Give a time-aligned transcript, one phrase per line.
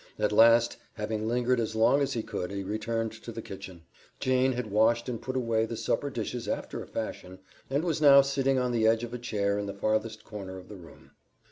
[0.17, 3.83] At last, having lingered as long as he could, he returned to the kitchen.
[4.19, 7.37] Jane had washed and put away the supper dishes after a fashion,
[7.69, 10.69] and was now sitting on the edge of a chair in the farthest corner of
[10.69, 11.11] the room.